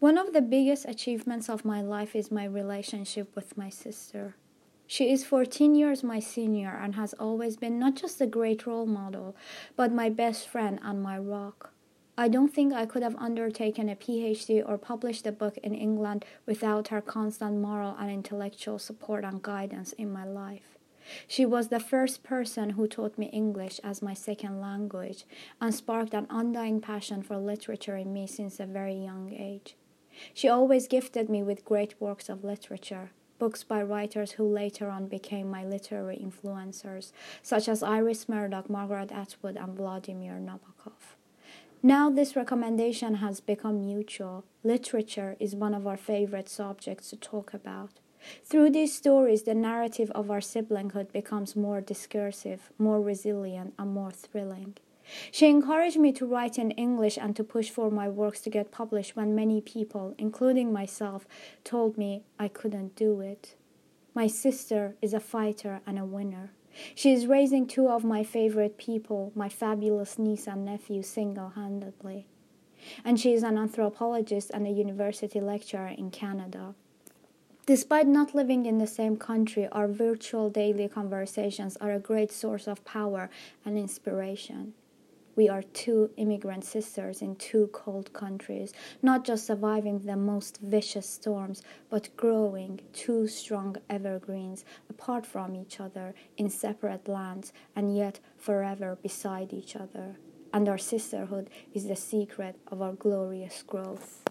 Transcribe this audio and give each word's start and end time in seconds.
One 0.00 0.16
of 0.16 0.32
the 0.32 0.40
biggest 0.40 0.86
achievements 0.88 1.50
of 1.50 1.62
my 1.62 1.82
life 1.82 2.16
is 2.16 2.30
my 2.30 2.46
relationship 2.46 3.36
with 3.36 3.58
my 3.58 3.68
sister. 3.68 4.34
She 4.86 5.12
is 5.12 5.26
14 5.26 5.74
years 5.74 6.02
my 6.02 6.20
senior 6.20 6.70
and 6.70 6.94
has 6.94 7.12
always 7.20 7.58
been 7.58 7.78
not 7.78 7.96
just 7.96 8.18
a 8.18 8.26
great 8.26 8.66
role 8.66 8.86
model, 8.86 9.36
but 9.76 9.92
my 9.92 10.08
best 10.08 10.48
friend 10.48 10.80
and 10.82 11.02
my 11.02 11.18
rock. 11.18 11.74
I 12.16 12.28
don't 12.28 12.48
think 12.48 12.72
I 12.72 12.86
could 12.86 13.02
have 13.02 13.14
undertaken 13.16 13.90
a 13.90 13.94
PhD 13.94 14.66
or 14.66 14.78
published 14.78 15.26
a 15.26 15.32
book 15.32 15.58
in 15.58 15.74
England 15.74 16.24
without 16.46 16.88
her 16.88 17.02
constant 17.02 17.58
moral 17.58 17.94
and 17.98 18.10
intellectual 18.10 18.78
support 18.78 19.22
and 19.22 19.42
guidance 19.42 19.92
in 19.92 20.10
my 20.10 20.24
life. 20.24 20.78
She 21.28 21.44
was 21.44 21.68
the 21.68 21.78
first 21.78 22.22
person 22.22 22.70
who 22.70 22.88
taught 22.88 23.18
me 23.18 23.26
English 23.26 23.80
as 23.84 24.00
my 24.00 24.14
second 24.14 24.62
language 24.62 25.26
and 25.60 25.74
sparked 25.74 26.14
an 26.14 26.26
undying 26.30 26.80
passion 26.80 27.22
for 27.22 27.36
literature 27.36 27.96
in 27.96 28.14
me 28.14 28.26
since 28.26 28.58
a 28.60 28.64
very 28.64 28.94
young 28.94 29.34
age. 29.34 29.76
She 30.34 30.48
always 30.48 30.88
gifted 30.88 31.28
me 31.28 31.42
with 31.42 31.64
great 31.64 32.00
works 32.00 32.28
of 32.28 32.44
literature, 32.44 33.10
books 33.38 33.64
by 33.64 33.82
writers 33.82 34.32
who 34.32 34.44
later 34.44 34.88
on 34.88 35.06
became 35.06 35.50
my 35.50 35.64
literary 35.64 36.16
influencers, 36.16 37.12
such 37.42 37.68
as 37.68 37.82
Iris 37.82 38.28
Murdoch, 38.28 38.68
Margaret 38.68 39.10
Atwood, 39.12 39.56
and 39.56 39.74
Vladimir 39.74 40.34
Nabokov. 40.34 41.16
Now, 41.82 42.10
this 42.10 42.36
recommendation 42.36 43.16
has 43.16 43.40
become 43.40 43.86
mutual. 43.86 44.44
Literature 44.62 45.36
is 45.40 45.56
one 45.56 45.72
of 45.72 45.86
our 45.86 45.96
favorite 45.96 46.48
subjects 46.48 47.08
to 47.10 47.16
talk 47.16 47.54
about. 47.54 48.00
Through 48.44 48.70
these 48.70 48.94
stories, 48.94 49.44
the 49.44 49.54
narrative 49.54 50.10
of 50.10 50.30
our 50.30 50.40
siblinghood 50.40 51.10
becomes 51.10 51.56
more 51.56 51.80
discursive, 51.80 52.70
more 52.76 53.00
resilient, 53.00 53.72
and 53.78 53.94
more 53.94 54.10
thrilling. 54.10 54.76
She 55.32 55.48
encouraged 55.48 55.98
me 55.98 56.12
to 56.12 56.26
write 56.26 56.58
in 56.58 56.70
English 56.72 57.16
and 57.16 57.34
to 57.36 57.44
push 57.44 57.70
for 57.70 57.90
my 57.90 58.08
works 58.08 58.40
to 58.42 58.50
get 58.50 58.70
published 58.70 59.16
when 59.16 59.34
many 59.34 59.60
people, 59.60 60.14
including 60.18 60.72
myself, 60.72 61.26
told 61.64 61.98
me 61.98 62.22
I 62.38 62.48
couldn't 62.48 62.96
do 62.96 63.20
it. 63.20 63.54
My 64.14 64.26
sister 64.26 64.96
is 65.00 65.14
a 65.14 65.20
fighter 65.20 65.80
and 65.86 65.98
a 65.98 66.04
winner. 66.04 66.50
She 66.94 67.12
is 67.12 67.26
raising 67.26 67.66
two 67.66 67.88
of 67.88 68.04
my 68.04 68.22
favorite 68.22 68.78
people, 68.78 69.32
my 69.34 69.48
fabulous 69.48 70.18
niece 70.18 70.46
and 70.46 70.64
nephew, 70.64 71.02
single 71.02 71.50
handedly. 71.50 72.26
And 73.04 73.20
she 73.20 73.32
is 73.32 73.42
an 73.42 73.58
anthropologist 73.58 74.50
and 74.52 74.66
a 74.66 74.70
university 74.70 75.40
lecturer 75.40 75.88
in 75.88 76.10
Canada. 76.10 76.74
Despite 77.66 78.06
not 78.06 78.34
living 78.34 78.66
in 78.66 78.78
the 78.78 78.86
same 78.86 79.16
country, 79.16 79.68
our 79.70 79.86
virtual 79.86 80.50
daily 80.50 80.88
conversations 80.88 81.76
are 81.76 81.92
a 81.92 81.98
great 82.00 82.32
source 82.32 82.66
of 82.66 82.84
power 82.84 83.30
and 83.64 83.78
inspiration. 83.78 84.74
We 85.40 85.48
are 85.48 85.62
two 85.62 86.10
immigrant 86.18 86.64
sisters 86.64 87.22
in 87.22 87.34
two 87.36 87.70
cold 87.72 88.12
countries, 88.12 88.74
not 89.00 89.24
just 89.24 89.46
surviving 89.46 90.00
the 90.00 90.14
most 90.14 90.58
vicious 90.60 91.08
storms, 91.08 91.62
but 91.88 92.14
growing 92.14 92.80
two 92.92 93.26
strong 93.26 93.78
evergreens 93.88 94.66
apart 94.90 95.24
from 95.24 95.56
each 95.56 95.80
other 95.80 96.14
in 96.36 96.50
separate 96.50 97.08
lands 97.08 97.54
and 97.74 97.96
yet 97.96 98.20
forever 98.36 98.98
beside 99.02 99.54
each 99.54 99.76
other. 99.76 100.18
And 100.52 100.68
our 100.68 100.76
sisterhood 100.76 101.48
is 101.72 101.86
the 101.86 101.96
secret 101.96 102.56
of 102.70 102.82
our 102.82 102.92
glorious 102.92 103.62
growth. 103.62 104.29